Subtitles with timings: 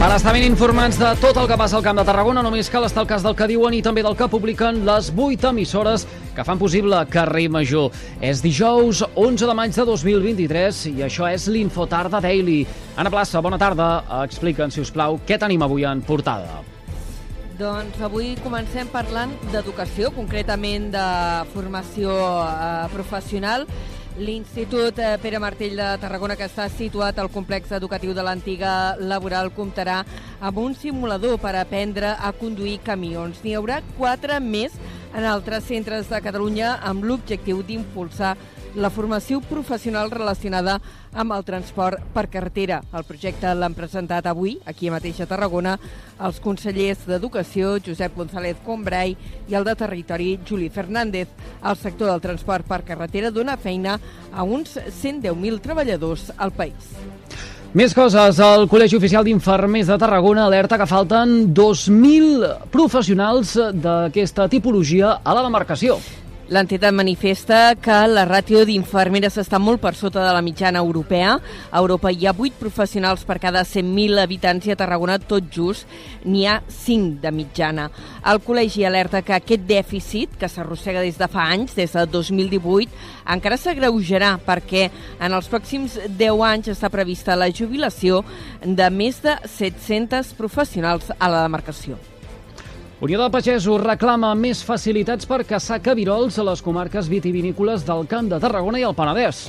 [0.00, 2.86] Per estar ben informats de tot el que passa al Camp de Tarragona, només cal
[2.86, 6.46] estar al cas del que diuen i també del que publiquen les 8 emissores que
[6.48, 7.92] fan possible Carrer Major.
[8.24, 12.62] És dijous 11 de maig de 2023 i això és l'Infotarda Daily.
[12.96, 13.90] Anna Plaça, bona tarda.
[14.22, 16.62] Explica'ns, si us plau, què tenim avui en portada.
[17.60, 21.08] Doncs avui comencem parlant d'educació, concretament de
[21.52, 23.68] formació eh, professional.
[24.18, 29.52] L'Institut eh, Pere Martell de Tarragona, que està situat al complex educatiu de l'antiga laboral,
[29.54, 30.00] comptarà
[30.40, 33.38] amb un simulador per aprendre a conduir camions.
[33.44, 34.74] N'hi haurà quatre més
[35.14, 38.34] en altres centres de Catalunya amb l'objectiu d'impulsar
[38.74, 40.78] la formació professional relacionada
[41.12, 42.80] amb el transport per carretera.
[42.94, 45.76] El projecte l'han presentat avui, aquí a mateixa Tarragona,
[46.20, 49.16] els consellers d'Educació, Josep González Combrai,
[49.48, 51.28] i el de Territori, Juli Fernández.
[51.64, 53.98] El sector del transport per carretera dona feina
[54.32, 56.94] a uns 110.000 treballadors al país.
[57.70, 58.38] Més coses.
[58.42, 65.44] El Col·legi Oficial d'Infermers de Tarragona alerta que falten 2.000 professionals d'aquesta tipologia a la
[65.46, 66.00] demarcació.
[66.50, 71.36] L'entitat manifesta que la ràtio d'infermeres està molt per sota de la mitjana europea.
[71.70, 75.86] A Europa hi ha 8 professionals per cada 100.000 habitants i a Tarragona, tot just,
[76.26, 77.86] n'hi ha 5 de mitjana.
[78.26, 82.98] El col·legi alerta que aquest dèficit, que s'arrossega des de fa anys, des de 2018,
[83.30, 84.88] encara s'agreujarà perquè
[85.22, 88.24] en els pròxims 10 anys està prevista la jubilació
[88.66, 92.09] de més de 700 professionals a la demarcació.
[93.00, 98.28] Unió de Pagesos reclama més facilitats per caçar cabirols a les comarques vitivinícoles del Camp
[98.28, 99.46] de Tarragona i el Penedès.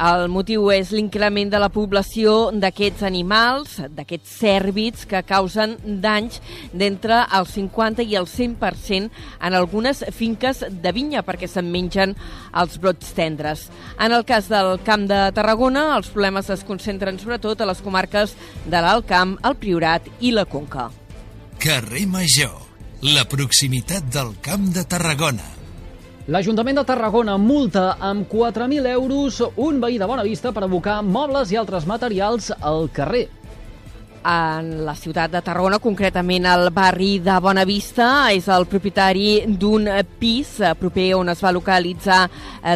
[0.00, 6.40] El motiu és l'increment de la població d'aquests animals, d'aquests cèrvits, que causen danys
[6.72, 9.12] d'entre el 50 i el 100%
[9.44, 12.16] en algunes finques de vinya perquè se'n mengen
[12.56, 13.68] els brots tendres.
[14.00, 18.32] En el cas del Camp de Tarragona, els problemes es concentren sobretot a les comarques
[18.64, 20.88] de l'Alt Camp, el Priorat i la Conca.
[21.60, 22.65] Carrer Major
[23.14, 25.44] la proximitat del Camp de Tarragona.
[26.26, 31.52] L'Ajuntament de Tarragona multa amb 4.000 euros un veí de Bona Vista per abocar mobles
[31.54, 33.28] i altres materials al carrer
[34.26, 38.08] en la ciutat de Tarragona, concretament al barri de Bonavista.
[38.34, 39.86] És el propietari d'un
[40.18, 42.24] pis proper on es va localitzar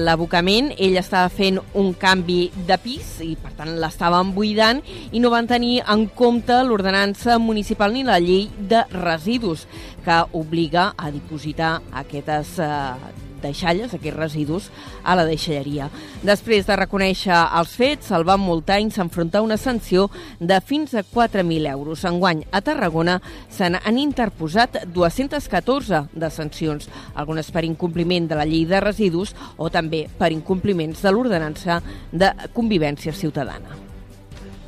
[0.00, 0.72] l'abocament.
[0.78, 4.80] Ell estava fent un canvi de pis i, per tant, l'estaven buidant
[5.12, 9.68] i no van tenir en compte l'ordenança municipal ni la llei de residus
[10.04, 14.70] que obliga a dipositar aquestes eh, deixalles, aquests residus,
[15.04, 15.90] a la deixalleria.
[16.24, 20.08] Després de reconèixer els fets, el van multar i s'enfrontar una sanció
[20.40, 22.04] de fins a 4.000 euros.
[22.08, 23.20] Enguany, a Tarragona
[23.52, 29.70] se n'han interposat 214 de sancions, algunes per incompliment de la llei de residus o
[29.70, 31.80] també per incompliments de l'ordenança
[32.12, 33.84] de convivència ciutadana.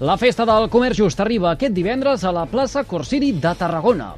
[0.00, 4.12] La festa del comerç just arriba aquest divendres a la plaça Corsiri de Tarragona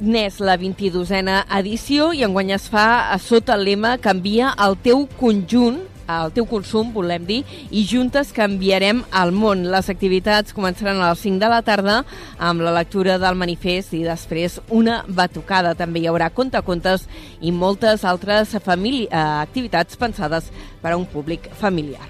[0.00, 5.06] n'és la 22a edició i enguany es fa a sota el lema Canvia el teu
[5.18, 5.82] conjunt
[6.12, 9.64] el teu consum, volem dir, i juntes canviarem el món.
[9.72, 11.98] Les activitats començaran a les 5 de la tarda
[12.38, 15.76] amb la lectura del manifest i després una batucada.
[15.78, 17.06] També hi haurà contacontes
[17.40, 20.50] i moltes altres eh, activitats pensades
[20.82, 22.08] per a un públic familiar.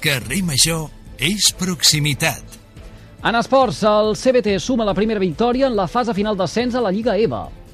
[0.00, 0.88] Carrer Major
[1.18, 2.65] és proximitat.
[3.26, 6.92] En esports, el CBT suma la primera victòria en la fase final d'ascens a la
[6.94, 7.65] Lliga EVA.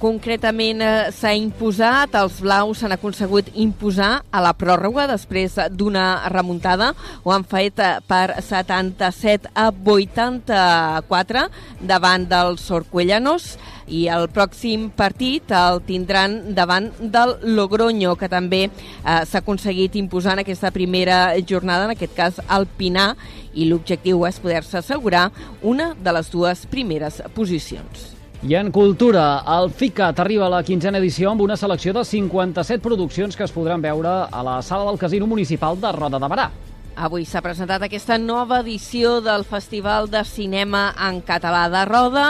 [0.00, 6.94] Concretament eh, s'ha imposat, els blaus s'han aconsegut imposar a la pròrroga després d'una remuntada.
[7.20, 11.42] Ho han fet eh, per 77 a 84
[11.84, 13.50] davant dels Sorcuellanos
[13.92, 18.70] i el pròxim partit el tindran davant del Logroño, que també eh,
[19.04, 23.10] s'ha aconseguit imposar en aquesta primera jornada, en aquest cas el Pinar,
[23.52, 25.26] i l'objectiu és poder-se assegurar
[25.60, 28.19] una de les dues primeres posicions.
[28.42, 32.80] I en cultura, el FICAT arriba a la quinzena edició amb una selecció de 57
[32.80, 36.46] produccions que es podran veure a la sala del Casino Municipal de Roda de Barà.
[36.96, 42.24] Avui s'ha presentat aquesta nova edició del Festival de Cinema en Català de Roda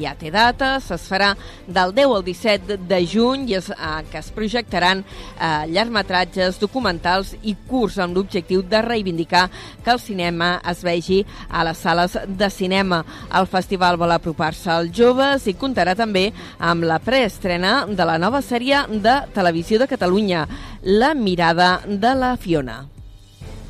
[0.00, 1.34] ja té dates, es farà
[1.66, 7.34] del 10 al 17 de juny i es, eh, que es projectaran eh, llargmetratges, documentals
[7.42, 9.48] i curts amb l'objectiu de reivindicar
[9.84, 13.02] que el cinema es vegi a les sales de cinema.
[13.36, 18.42] El festival vol apropar-se als joves i comptarà també amb la preestrena de la nova
[18.42, 20.46] sèrie de Televisió de Catalunya,
[20.82, 22.80] La mirada de la Fiona.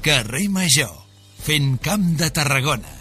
[0.01, 0.95] Carrer Major,
[1.43, 3.00] fent camp de Tarragona.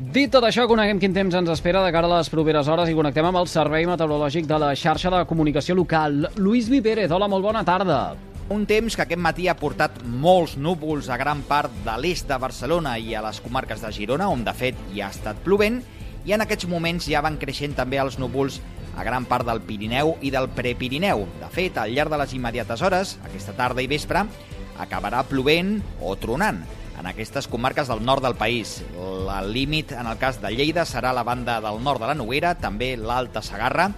[0.00, 2.94] Dit tot això, coneguem quin temps ens espera de cara a les properes hores i
[2.96, 6.30] connectem amb el Servei Meteorològic de la xarxa de comunicació local.
[6.38, 8.16] Lluís Vipérez, hola, molt bona tarda.
[8.52, 12.40] Un temps que aquest matí ha portat molts núvols a gran part de l'est de
[12.40, 15.82] Barcelona i a les comarques de Girona, on de fet ja ha estat plovent,
[16.24, 18.62] i en aquests moments ja van creixent també els núvols
[18.96, 21.26] a gran part del Pirineu i del Prepirineu.
[21.40, 24.24] De fet, al llarg de les immediates hores, aquesta tarda i vespre,
[24.80, 26.64] acabarà plovent o tronant
[27.02, 28.76] en aquestes comarques del nord del país.
[28.94, 32.54] El límit, en el cas de Lleida, serà la banda del nord de la Noguera,
[32.54, 33.88] també l'Alta Sagarra.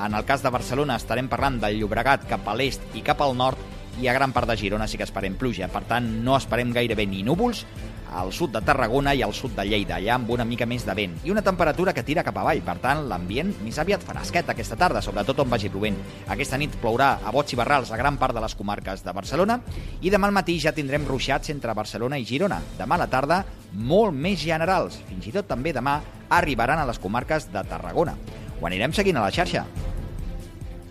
[0.00, 3.36] En el cas de Barcelona estarem parlant del Llobregat cap a l'est i cap al
[3.36, 3.60] nord
[3.98, 5.68] i a gran part de Girona sí que esperem pluja.
[5.68, 7.64] Per tant, no esperem gairebé ni núvols
[8.10, 10.94] al sud de Tarragona i al sud de Lleida, allà amb una mica més de
[10.98, 11.14] vent.
[11.24, 15.02] I una temperatura que tira cap avall, per tant, l'ambient més aviat fresquet aquesta tarda,
[15.02, 15.98] sobretot on vagi plovent.
[16.28, 19.60] Aquesta nit plourà a bots i barrals a gran part de les comarques de Barcelona
[20.00, 22.60] i demà al matí ja tindrem ruixats entre Barcelona i Girona.
[22.78, 24.98] Demà a la tarda, molt més generals.
[25.08, 26.00] Fins i tot també demà
[26.30, 28.16] arribaran a les comarques de Tarragona.
[28.60, 29.64] Ho anirem seguint a la xarxa.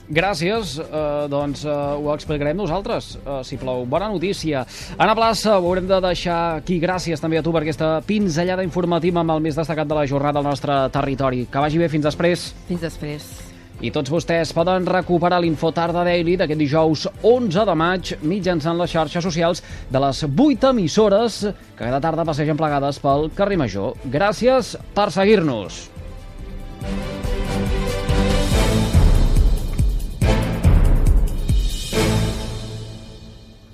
[0.09, 3.85] Gràcies, eh, doncs eh, ho explicarem nosaltres, eh, si plou.
[3.85, 4.65] Bona notícia.
[4.97, 6.79] Anna Plaça, ho haurem de deixar aquí.
[6.81, 10.39] Gràcies també a tu per aquesta pinzellada informativa amb el més destacat de la jornada
[10.39, 11.45] al nostre territori.
[11.45, 12.53] Que vagi bé, fins després.
[12.67, 13.29] Fins després.
[13.81, 19.23] I tots vostès poden recuperar l'Infotarda Daily d'aquest dijous 11 de maig mitjançant les xarxes
[19.23, 21.39] socials de les 8 emissores
[21.77, 23.93] que cada tarda passegen plegades pel carrer Major.
[24.09, 25.85] Gràcies per seguir-nos.